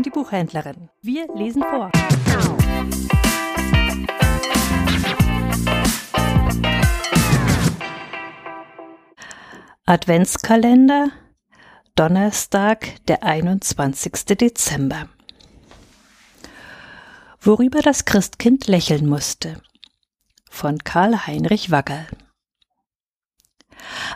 [0.00, 0.88] Buchhändlerin.
[1.02, 1.90] Wir lesen vor.
[9.84, 11.10] Adventskalender
[11.94, 14.12] Donnerstag, der 21.
[14.38, 15.08] Dezember.
[17.42, 19.60] Worüber das Christkind lächeln musste.
[20.48, 22.06] Von Karl Heinrich Wagger.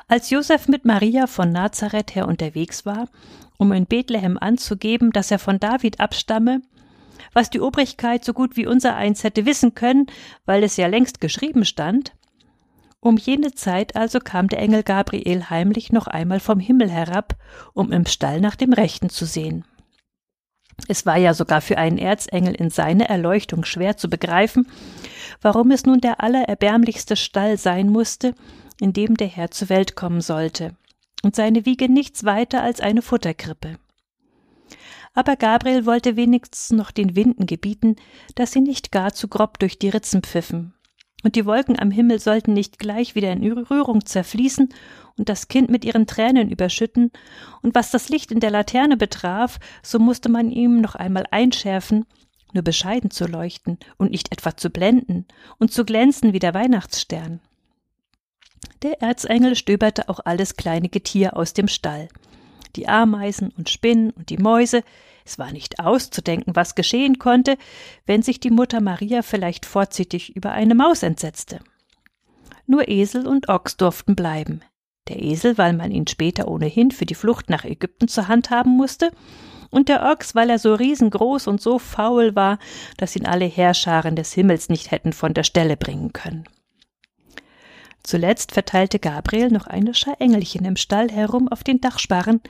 [0.08, 3.08] Als Josef mit Maria von Nazareth her unterwegs war,
[3.58, 6.62] um in Bethlehem anzugeben, dass er von David abstamme,
[7.32, 10.06] was die Obrigkeit so gut wie unser eins hätte wissen können,
[10.44, 12.14] weil es ja längst geschrieben stand,
[13.00, 17.34] um jene Zeit also kam der Engel Gabriel heimlich noch einmal vom Himmel herab,
[17.74, 19.64] um im Stall nach dem Rechten zu sehen.
[20.86, 24.68] Es war ja sogar für einen Erzengel in seine Erleuchtung schwer zu begreifen,
[25.40, 28.34] warum es nun der allererbärmlichste Stall sein musste,
[28.80, 30.76] in dem der Herr zur Welt kommen sollte,
[31.22, 33.78] und seine Wiege nichts weiter als eine Futterkrippe.
[35.14, 37.96] Aber Gabriel wollte wenigstens noch den Winden gebieten,
[38.34, 40.74] dass sie nicht gar zu grob durch die Ritzen pfiffen.
[41.22, 44.68] Und die Wolken am Himmel sollten nicht gleich wieder in Rührung zerfließen
[45.16, 47.10] und das Kind mit ihren Tränen überschütten,
[47.62, 52.04] und was das Licht in der Laterne betraf, so musste man ihm noch einmal einschärfen,
[52.52, 55.26] nur bescheiden zu leuchten und nicht etwa zu blenden
[55.58, 57.40] und zu glänzen wie der Weihnachtsstern.
[58.82, 62.08] Der Erzengel stöberte auch alles kleine Getier aus dem Stall.
[62.76, 64.82] Die Ameisen und Spinnen und die Mäuse,
[65.24, 67.56] es war nicht auszudenken, was geschehen konnte,
[68.04, 71.60] wenn sich die Mutter Maria vielleicht vorzüglich über eine Maus entsetzte.
[72.66, 74.60] Nur Esel und Ochs durften bleiben.
[75.08, 78.70] Der Esel, weil man ihn später ohnehin für die Flucht nach Ägypten zur Hand haben
[78.70, 79.10] musste,
[79.76, 82.58] und der Ochs, weil er so riesengroß und so faul war,
[82.96, 86.44] dass ihn alle Heerscharen des Himmels nicht hätten von der Stelle bringen können.
[88.02, 92.40] Zuletzt verteilte Gabriel noch eine Schar Engelchen im Stall herum auf den Dachsparren.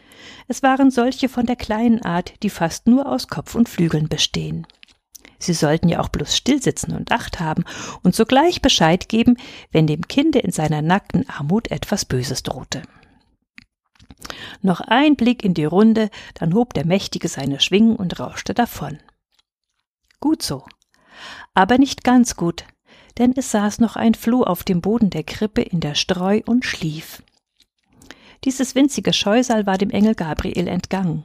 [0.47, 4.67] Es waren solche von der kleinen Art, die fast nur aus Kopf und Flügeln bestehen.
[5.39, 7.65] Sie sollten ja auch bloß stillsitzen und Acht haben
[8.03, 9.37] und sogleich Bescheid geben,
[9.73, 12.83] wenn dem Kinde in seiner nackten Armut etwas Böses drohte.
[14.63, 18.99] Noch ein Blick in die Runde, dann hob der Mächtige seine Schwingen und rauschte davon.
[20.21, 20.65] Gut so.
[21.55, 22.65] Aber nicht ganz gut,
[23.19, 26.65] denn es saß noch ein Floh auf dem Boden der Krippe in der Streu und
[26.65, 27.23] schlief.
[28.45, 31.25] Dieses winzige Scheusal war dem Engel Gabriel entgangen.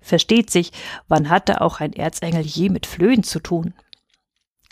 [0.00, 0.72] Versteht sich,
[1.08, 3.74] wann hatte auch ein Erzengel je mit Flöhen zu tun?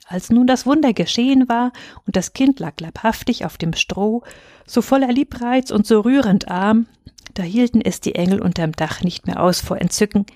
[0.07, 1.73] Als nun das Wunder geschehen war
[2.07, 4.23] und das Kind lag leibhaftig auf dem Stroh,
[4.67, 6.87] so voller Liebreiz und so rührend arm,
[7.35, 10.27] da hielten es die Engel unterm Dach nicht mehr aus vor Entzücken.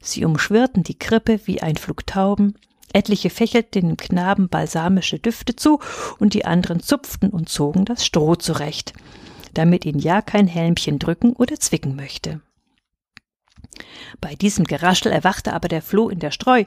[0.00, 2.54] Sie umschwirrten die Krippe wie ein Flug Tauben,
[2.92, 5.78] Etliche fächelten dem Knaben balsamische Düfte zu,
[6.18, 8.92] und die anderen zupften und zogen das Stroh zurecht,
[9.54, 12.40] damit ihn ja kein Helmchen drücken oder zwicken möchte.
[14.20, 16.64] Bei diesem Geraschel erwachte aber der Floh in der Streu.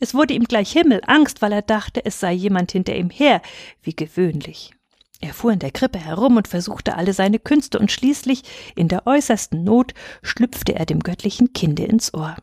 [0.00, 3.40] Es wurde ihm gleich Himmelangst, weil er dachte, es sei jemand hinter ihm her,
[3.82, 4.72] wie gewöhnlich.
[5.20, 8.42] Er fuhr in der Krippe herum und versuchte alle seine Künste, und schließlich,
[8.74, 9.92] in der äußersten Not,
[10.22, 12.36] schlüpfte er dem göttlichen Kinde ins Ohr.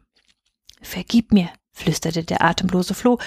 [0.81, 3.17] Vergib mir, flüsterte der atemlose Floh,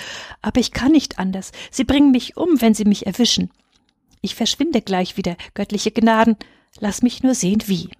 [0.41, 1.51] aber ich kann nicht anders.
[1.71, 3.51] Sie bringen mich um, wenn sie mich erwischen.
[4.21, 6.37] Ich verschwinde gleich wieder, göttliche Gnaden.
[6.79, 7.91] Lass mich nur sehen, wie.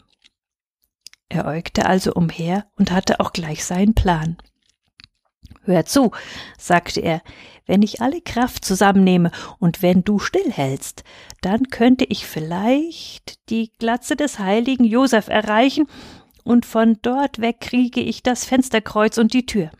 [1.29, 4.37] Er äugte also umher und hatte auch gleich seinen Plan.
[5.63, 6.11] Hör zu,
[6.59, 7.23] sagte er,
[7.67, 11.05] wenn ich alle Kraft zusammennehme und wenn du stillhältst,
[11.43, 15.87] dann könnte ich vielleicht die Glatze des heiligen Josef erreichen
[16.43, 19.71] und von dort weg kriege ich das Fensterkreuz und die Tür.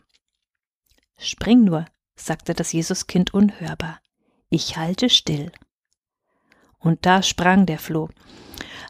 [1.17, 3.99] Spring nur, sagte das Jesuskind unhörbar.
[4.49, 5.51] Ich halte still.
[6.79, 8.09] Und da sprang der Floh.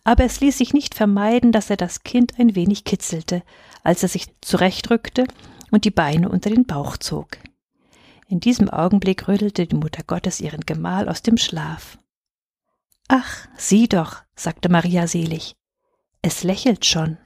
[0.03, 3.43] Aber es ließ sich nicht vermeiden, dass er das Kind ein wenig kitzelte,
[3.83, 5.25] als er sich zurechtrückte
[5.71, 7.37] und die Beine unter den Bauch zog.
[8.27, 11.97] In diesem Augenblick rüttelte die Mutter Gottes ihren Gemahl aus dem Schlaf.
[13.07, 15.55] Ach, sieh doch, sagte Maria selig,
[16.21, 17.17] es lächelt schon.